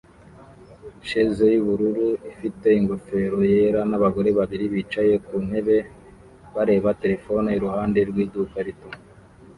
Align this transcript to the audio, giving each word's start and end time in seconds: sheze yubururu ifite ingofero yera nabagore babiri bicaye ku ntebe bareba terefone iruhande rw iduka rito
sheze 1.09 1.45
yubururu 1.55 2.07
ifite 2.31 2.67
ingofero 2.79 3.37
yera 3.53 3.81
nabagore 3.89 4.29
babiri 4.39 4.65
bicaye 4.73 5.13
ku 5.25 5.35
ntebe 5.47 5.77
bareba 6.55 6.89
terefone 7.01 7.49
iruhande 7.57 7.99
rw 8.09 8.15
iduka 8.25 8.57
rito 8.67 8.89